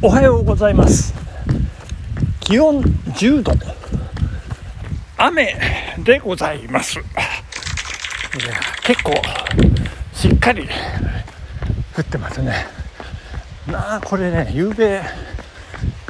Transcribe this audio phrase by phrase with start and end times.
[0.00, 1.12] おはようございます。
[2.38, 3.52] 気温10度。
[5.16, 5.56] 雨
[6.04, 7.00] でございます。
[8.84, 9.12] 結構
[10.12, 10.68] しっかり
[11.96, 12.64] 降ってますね。
[13.66, 15.02] なあこれね夕べ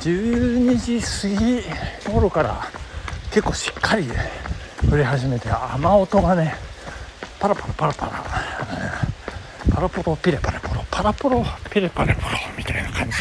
[0.01, 2.71] 12時過ぎ頃から
[3.31, 4.07] 結構しっかり
[4.93, 6.55] 降り始めて雨音がね
[7.41, 8.13] パラパラパラパラ
[9.73, 13.17] パラポロピレパレポロパラポロピレパレポロみたいな感じ、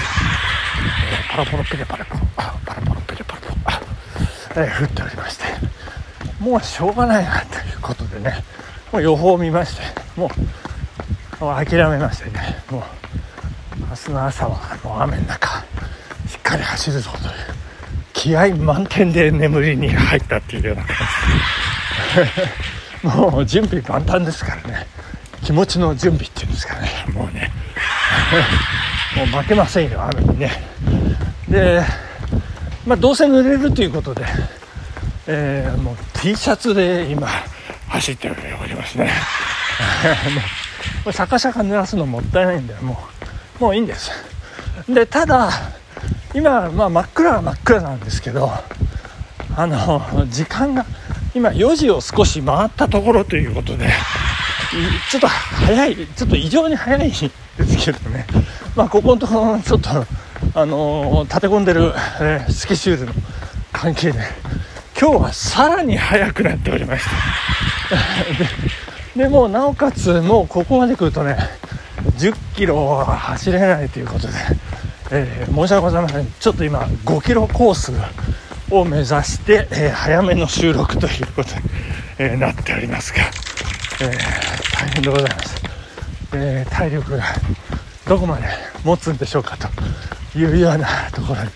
[0.88, 2.18] えー、パラポロピレパレポ。
[2.36, 5.44] パラポロピレパレポ、えー、降っておりまして。
[6.40, 8.44] もうしょうがないなということでね。
[8.92, 9.84] もう予報を見まして
[10.16, 12.64] もう諦めましてね。
[12.72, 12.84] もう
[13.90, 15.60] 明日の朝はもう雨の中
[16.28, 17.24] しっかり走るぞという。
[18.14, 20.96] 気合満点で眠りに入ったっていうような感
[23.02, 23.08] じ。
[23.08, 24.88] もう準備万端ですからね。
[25.44, 26.90] 気持ちの準備っていうんですかね。
[27.14, 27.52] もうね。
[29.18, 30.52] もう負けませんよ雨にね。
[31.50, 31.82] で
[32.86, 34.24] まあどうせ濡れるということで、
[35.26, 37.28] えー、もう T シャツで今
[37.88, 38.34] 走ってお
[38.68, 39.10] りますね。
[41.04, 42.98] もうシャカシャカ濡らすのもったいないんでも
[43.60, 44.12] うもういいんです。
[44.88, 45.50] でただ
[46.36, 48.52] 今、まあ、真っ暗は真っ暗なんですけど
[49.56, 50.86] あの時間が
[51.34, 53.90] 今4時を少し回ったところということで
[55.10, 57.32] ちょっと早いちょっと異常に早いです
[57.86, 58.28] けどね。
[58.78, 59.90] まあここのところちょっと
[60.54, 63.14] あの立て込んでる、えー、スケジュールの
[63.74, 64.20] 関係で
[65.00, 67.06] 今日はさらに早くなっておりまし
[69.16, 71.38] たでもうなおかつもうここまで来るとね
[72.18, 74.34] 10キロは走れないということで
[75.10, 76.28] えー、申し訳ございません。
[76.38, 77.94] ちょっと今5キロコース
[78.70, 81.62] を目指して、えー、早めの収録ということに、
[82.18, 83.24] えー、なっておりますが、
[84.02, 84.12] え
[84.74, 85.62] 大変でございます、
[86.34, 87.24] えー体力が
[88.08, 88.44] どこまで
[88.86, 89.68] 持つんでしょうかと
[90.38, 91.50] いうようなところに、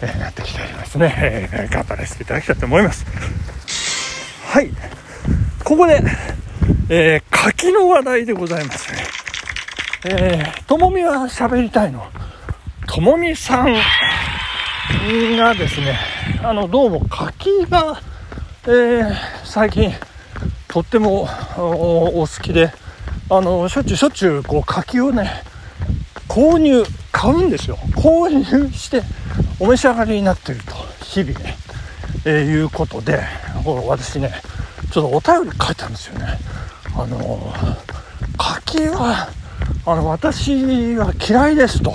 [0.00, 3.04] えなってきておりますね、え頑張らせていただきたいと思います。
[4.46, 4.70] はい。
[5.62, 6.02] ここで、
[6.88, 8.98] え柿の話題でございますね。
[10.06, 12.06] え、ともみは喋りたいの。
[12.86, 13.74] ともみさん
[15.36, 15.98] がですね、
[16.42, 18.00] あの、どうも柿が、
[18.64, 19.92] えー、最近、
[20.66, 21.28] とっても
[21.58, 22.72] お好きで、
[23.28, 25.49] あの、しょっちゅうしょっちゅう、こう、柿をね、
[26.30, 27.76] 購入、買うんですよ。
[27.96, 29.02] 購入して、
[29.58, 31.56] お召し上がりになってると、日々ね、
[32.24, 33.18] えー、いうことで、
[33.64, 34.32] 私ね、
[34.92, 36.38] ちょっとお便り書いたんですよね。
[36.96, 37.52] あの、
[38.38, 39.28] 柿は、
[39.84, 41.92] あの、私は嫌いですと。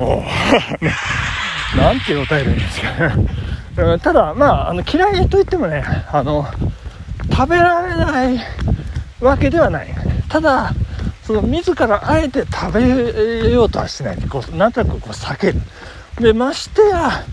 [1.76, 2.88] なんていうお便りですか
[3.86, 3.98] ね。
[4.02, 6.48] ただ、まあ、あの嫌いといってもね、あの、
[7.30, 8.40] 食べられない
[9.20, 9.94] わけではない。
[10.30, 10.72] ただ、
[11.30, 14.16] その自らあえて食べようとはしない。
[14.22, 15.60] こうなんとなくこう避ける。
[16.18, 17.24] で、ましてや、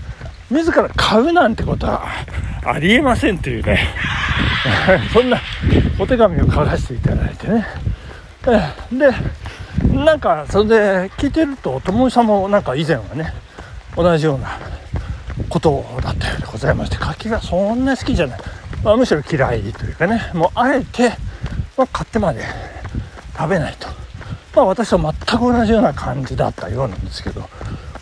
[0.52, 2.06] 自ら買うなんてことは
[2.64, 3.80] ありえませんというね、
[5.12, 5.42] そんな
[5.98, 7.66] お手紙を書かせていただいてね。
[8.92, 9.12] で、
[9.98, 10.76] なんかそれで
[11.18, 13.34] 聞いてるとともみさんもなんか以前はね
[13.96, 14.60] 同じような
[15.50, 18.40] ことだったようでございまして柿がそんな好きじゃない、
[18.84, 21.10] まあ、むしろ嫌いというかねもうあえて、
[21.76, 22.44] まあ、買ってまで
[23.38, 23.88] 食べないと、
[24.56, 27.42] まあ、私と全く同じような感じだったようなんですけど、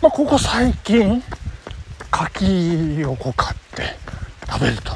[0.00, 1.22] まあ、ここ最近
[2.10, 3.96] 柿をこう買って
[4.50, 4.92] 食べると。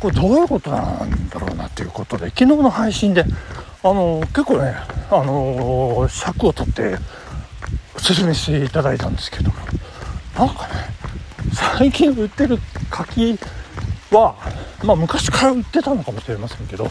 [0.00, 3.24] これどういうことなんだろうなということで昨日の配信で
[3.82, 4.74] あの結構ね
[5.10, 6.98] あの尺を取って
[7.96, 9.56] 説明していただいたんですけども。
[10.36, 10.74] なんかね
[11.54, 12.58] 最近売ってる
[12.90, 13.38] 柿
[14.10, 14.34] は
[14.82, 16.90] まあ昔から売ってたのかもしれませんけど。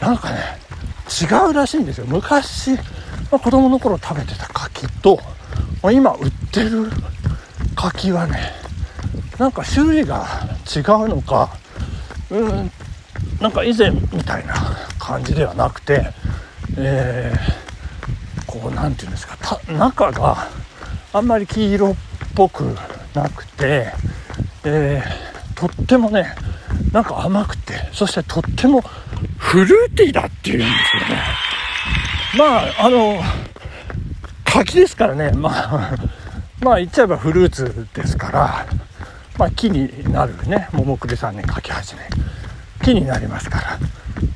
[0.00, 0.38] なんかね
[1.08, 2.06] 違うらしいんですよ。
[2.06, 2.80] 昔、ま
[3.32, 5.18] あ、子供の頃食べてた柿と、
[5.82, 6.90] まあ、今売ってる
[7.74, 8.52] 柿はね
[9.38, 10.26] なんか種類が
[10.74, 11.50] 違うのか
[12.30, 12.70] うん
[13.40, 14.54] なんか以前みたいな
[14.98, 16.12] 感じではなくて、
[16.76, 19.38] えー、こう何て言うんですか
[19.72, 20.48] 中が
[21.12, 21.94] あんまり黄色っ
[22.34, 22.64] ぽく
[23.14, 23.92] なくて、
[24.64, 26.34] えー、とってもね
[26.92, 28.82] なんか甘くてそしてとっても
[29.38, 31.22] フルーティーだっていうんですよね。
[32.36, 33.22] まああの
[34.44, 35.30] 柿ですからね。
[35.32, 35.96] まあ
[36.60, 38.66] まあ言っちゃえばフルーツですから。
[39.38, 40.68] まあ木になるね。
[40.72, 42.02] 桃栗さんに書き始め。
[42.82, 43.78] 木になりますから。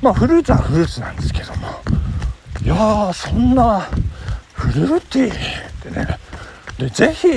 [0.01, 1.81] まあフルーツはフルーツなんですけども。
[2.63, 3.85] いやーそんな
[4.53, 6.17] フルーティーってね。
[6.77, 7.27] でぜひ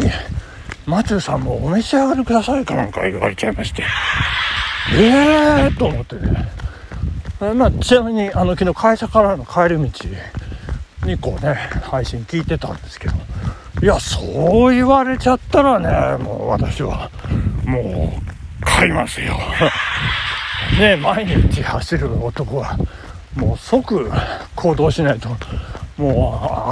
[0.87, 3.83] マチューさんもお召し上がりくださいかなんか言われちゃいまして。
[4.95, 6.56] えー、と思ってね。
[7.41, 13.15] まあ、ちなみにあの昨日会社からの帰り道にこうね配信聞いてたんですけど
[13.83, 17.11] いやそう言われちゃったらねもう私は
[17.67, 18.19] も
[18.62, 19.37] う買いますよ。
[20.81, 22.79] ね毎日走る男は
[23.35, 24.11] もう即
[24.55, 25.37] 行動しないとも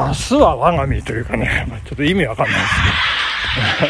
[0.05, 2.57] う明日は我が身というかね、まあ、ちょっと意味わかんない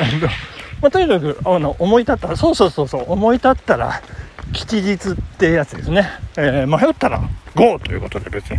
[0.00, 0.28] ですけど。
[0.82, 4.02] まあ、とにかくあの思い立ったらそうそうそうそう思い立ったら
[4.52, 7.20] 吉日ってやつですね、えー、迷ったら
[7.54, 8.58] GO ということで別に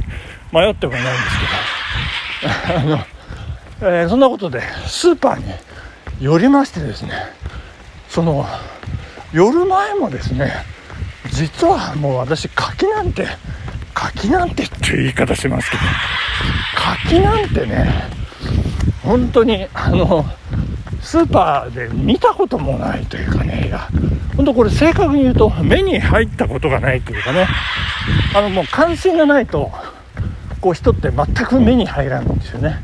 [0.51, 1.39] 迷ってもないんです
[2.71, 2.79] けど。
[2.79, 3.05] あの、
[3.81, 5.53] えー、そんなことでスーパーに
[6.19, 7.11] 寄りましてですね。
[8.09, 8.45] その
[9.33, 10.53] 寄る前もですね
[11.31, 13.27] 実はもう私柿なんて
[13.93, 15.83] 柿なんてっていう言い方しますけど
[17.03, 18.09] 柿なんてね
[19.03, 20.25] 本当にあの
[21.05, 23.87] スーパーで見たこともないというかねいや
[24.35, 27.47] 本当これ正確に言うと目に入ったことがないというかね。
[28.35, 29.71] あのもう関心がないと
[30.59, 32.83] こう人って全く目に入らないんですよね。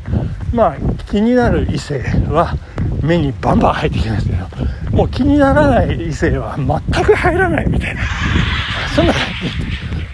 [0.54, 0.76] まあ
[1.10, 1.98] 気になる異性
[2.30, 2.54] は
[3.02, 8.02] 目にバンバン入ってきますけどもう気にならない異性は全く入らないみたいな。
[8.94, 9.22] そんな感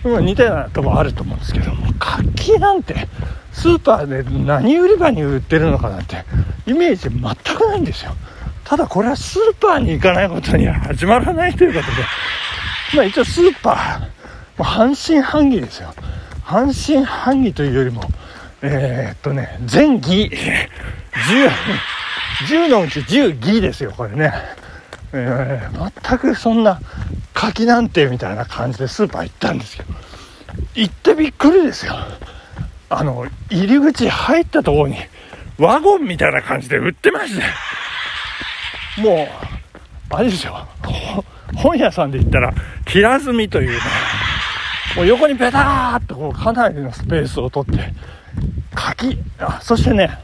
[0.03, 3.09] じ、まあ、似たようなとこあると思うんですけども活気なんて
[3.53, 6.25] スーパーで何売り場に売ってるのかなんて
[6.69, 8.13] イメージ全くないんですよ。
[8.65, 11.93] ただこれはスーパーに行かないことには始まらないということで。
[12.95, 14.07] まあ一応スーパーも
[14.61, 15.95] う半信半疑ですよ。
[16.43, 18.03] 半信半疑というよりも
[18.63, 20.31] えー、っとね全義
[21.13, 21.51] 10
[22.47, 24.33] 10のうち10義ですよこれね、
[25.13, 26.81] えー、全くそんな
[27.35, 29.95] 柿なんてみたいな感じでスーパー行ったんですけど。
[30.75, 31.95] 行ってびっくりですよ。
[32.91, 34.97] あの入り口入ったところに
[35.59, 37.43] ワゴンみたいな感じで売ってまして
[39.01, 39.29] も
[40.11, 40.67] うあれですよ。
[41.55, 42.55] 本屋さんで言ったら
[42.87, 43.79] 平積みというね。
[44.97, 47.93] もう横にペターっとこうかなりのスペースを取って
[48.75, 50.19] 柿あそしてね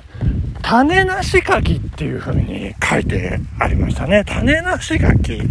[0.63, 4.25] 種なし柿っていう風に書いてありましたね。
[4.25, 5.43] 種なし柿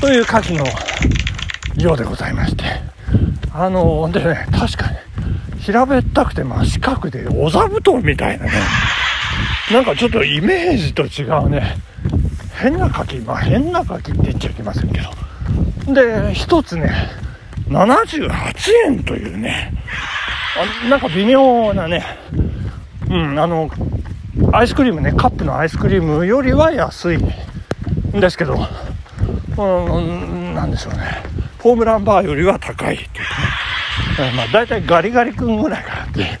[0.00, 0.66] という柿の
[1.78, 2.64] ようでございまして。
[3.54, 4.96] あのでね確かに
[5.60, 8.52] 平べったくて真四角でお座布団みたいなね。
[9.70, 11.76] なんかちょっとイメージと違うね。
[12.60, 15.00] 変な柿まあ変な柿って言っちゃいけませんけ
[15.86, 15.94] ど。
[15.94, 16.90] で一つね
[17.68, 18.30] 78
[18.86, 19.72] 円というね。
[20.84, 22.04] あなんか微妙なね。
[23.08, 23.70] うんあの
[24.52, 27.18] アイスクリームねカップのアイスクリームよりは安い。
[27.18, 28.58] んですけど
[29.56, 29.62] う
[30.00, 31.22] んなんでしょうね。
[31.60, 34.22] ホームランバーよりは高いっていうか。
[34.24, 36.38] ね、まあ、大体ガリガリ君ぐらいかなって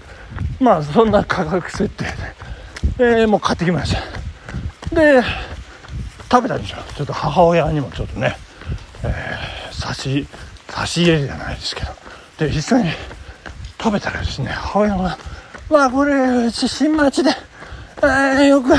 [0.60, 2.04] まあそんな価格設定、
[2.98, 4.94] えー、もう買ってきました。
[4.94, 5.22] で
[6.30, 6.78] 食べたんですよ。
[6.96, 8.36] ちょっと母親にもちょっとね、
[9.04, 10.26] えー、差し
[10.68, 11.92] 差し入れじゃないですけど。
[12.38, 12.90] で一緒に
[13.80, 15.18] 食べたらですね母親が
[15.70, 16.14] 「まあこれ
[16.46, 17.30] うち新町で、
[18.02, 18.70] えー、よく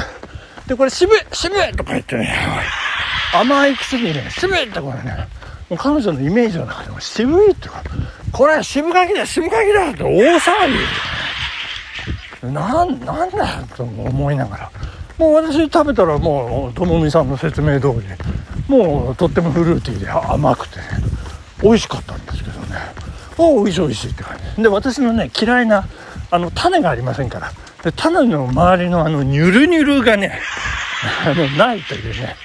[0.68, 2.36] でこれ渋い渋い!」とか言ってね
[3.34, 4.64] 甘いくせにね渋い！
[4.64, 5.28] ってこれね
[5.70, 7.52] もう彼女のイメージの中でも渋い！
[7.52, 7.70] って
[8.32, 9.90] これ渋柿だ渋柿だ！
[9.90, 10.78] って大騒ぎ。
[12.52, 14.72] なんなんだよと思いながら。
[15.18, 18.08] もう私食べたらもうともみさんの説明通り
[18.68, 20.84] もうとってもフルーティーで甘くてね
[21.62, 22.78] 美味しかったんですけどね。
[23.38, 24.64] おお美味しい美味しいって感じ。
[24.64, 25.88] で私のね嫌いな
[26.32, 27.52] あの種がありませんから。
[27.84, 30.40] で種の周りのあのニュルニュルがね
[31.26, 32.36] あのないというね。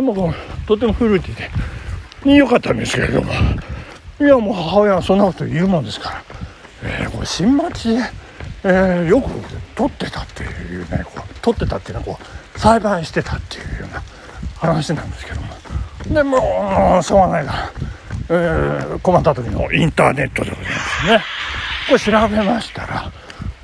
[0.00, 0.34] もう
[0.66, 1.50] とてもフルーティーで。
[2.34, 3.32] 良かったんですけれども。
[4.18, 6.24] いやもう母親はそんなこと言うもんですから、
[6.82, 7.96] えー、これ新町、
[8.68, 9.30] えー、よく
[9.76, 12.18] 取ってたっていうねこう取ってたっていうのはこ
[12.56, 14.02] う栽培してたっていうような
[14.56, 15.46] 話なんですけども。
[16.08, 17.72] でもうしょうがないから、
[18.28, 21.24] えー、困った時のインターネットでございますね。
[21.88, 23.12] これ調べましたら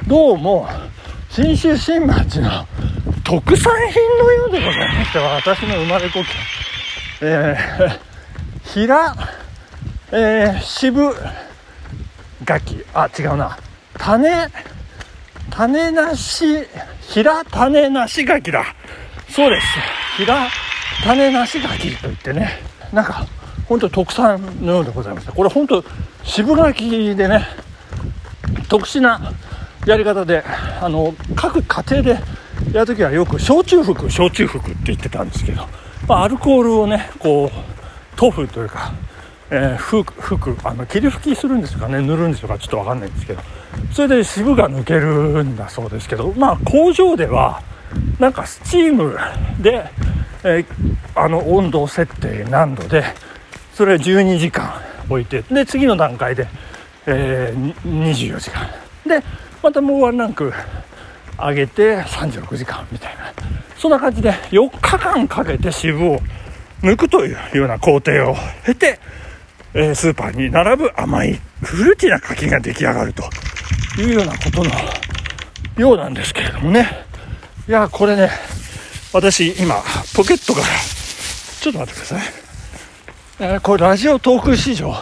[0.07, 0.69] どうも
[1.31, 2.67] 信州新町の
[3.25, 6.27] 特産品のようでございまして私の生まれ故郷。
[7.23, 9.17] えー、平
[10.13, 11.15] えー、渋
[12.45, 12.85] 柿。
[12.93, 13.57] あ違うな。
[13.99, 14.49] 種
[15.55, 16.45] 種なし
[17.01, 18.65] 平種なし柿だ。
[19.29, 19.67] そうです。
[20.17, 20.49] 平
[21.05, 22.61] 種なし柿といってね。
[22.93, 23.27] なんか
[23.67, 25.33] 本当特産のようでございました。
[25.33, 25.85] これ本当
[26.25, 27.47] 渋柿でね
[28.69, 29.33] 特殊な
[29.87, 30.43] やり方で
[30.81, 32.11] あの各家庭で
[32.73, 35.67] やるときはよく焼酎服焼酎服って言ってたんですけど、
[36.09, 38.93] まあ、アルコールをねこう豆腐というか
[39.55, 42.01] えー、服あの霧吹きするんですかね？
[42.01, 42.59] 塗るんでしょうか？
[42.59, 43.43] ちょっと分かんないんですけど。
[43.93, 46.33] それで渋が抜けるんだそうですけど。
[46.37, 47.63] まあ工場では
[48.19, 49.19] なんかスチーム
[49.61, 49.85] で、
[50.43, 50.67] えー、
[51.15, 53.05] あの温度設定何度で
[53.75, 54.73] それ12時間
[55.11, 56.49] 置いてで次の段階で、
[57.05, 58.67] えー、24時間。
[59.07, 59.23] で
[59.63, 60.51] またもうワンランク
[61.39, 63.31] 上げて36時間みたいな。
[63.77, 66.21] そんな感じで4日間かけて渋を
[66.83, 68.99] 抜くというような工程を経て、
[69.75, 73.23] えー、スーパーに並ぶ甘いフルーティーな柿が出来上がると
[74.01, 74.71] いうようなことの
[75.79, 77.07] ようなんですけれどもね。
[77.69, 78.31] いや、これね、
[79.13, 79.77] 私今、
[80.15, 82.23] ポケットから、ちょっと待ってください。
[83.41, 84.95] えー、これラジオトーク史上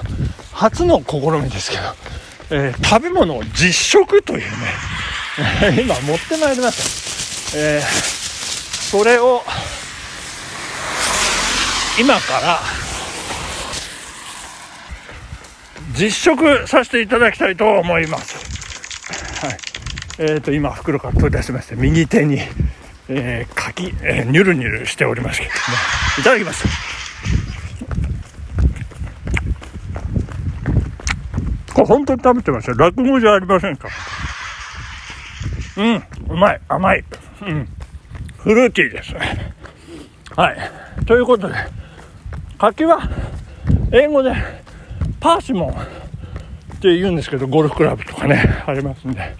[0.52, 1.82] 初の試みですけど、
[2.50, 7.58] えー、食べ物を実食というね、 今持ってまいりました。
[7.58, 9.42] えー、それを、
[11.98, 12.60] 今から
[16.00, 19.44] 実食させていただきたいと思います。
[19.44, 19.58] はい。
[20.18, 22.38] えーと、今袋から取り出しまして、右手に、
[23.10, 25.58] えー、柿、えー、ニュルニュルしておりますけどね。
[26.20, 26.64] いただきます。
[31.74, 32.76] これ本当に食べてますよ。
[32.78, 33.88] 落語じゃありませんか。
[35.76, 35.96] うん、
[36.30, 37.04] うまい、甘い。
[37.42, 37.68] うん、
[38.38, 39.54] フルーティーですね。
[40.34, 40.70] はい。
[41.04, 41.54] ということで、
[42.56, 43.06] 柿は、
[43.92, 44.32] 英語で、
[45.20, 45.74] パーシモンっ
[46.80, 49.36] て言うんですけど、ゴルフクラブとかね、ありますんで。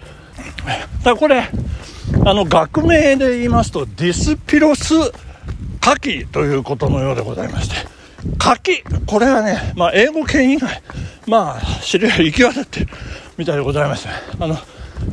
[1.03, 1.49] だこれ、
[2.25, 4.93] あの、学名で言いますと、ディスピロス
[5.79, 7.75] カキということのようでございまして、
[8.37, 10.81] 柿、これはね、まあ、英語圏以外、
[11.27, 12.87] まあ、知り合い行き渡ってる
[13.37, 14.09] みたいでございまして、
[14.39, 14.55] あの、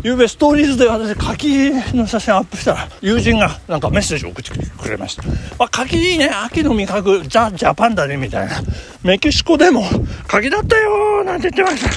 [0.03, 5.23] ゆうべストーリーズで私、柿の写真アップしたら、友人がなんかメッセージを送ってくれました。
[5.59, 8.55] まあ、柿いいね、秋の味覚、ザ・ジャパンだね、みたいな。
[9.03, 9.85] メキシコでも
[10.27, 11.89] 柿だったよなんて言ってました。
[11.91, 11.97] 今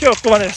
[0.00, 0.50] 日はここまで。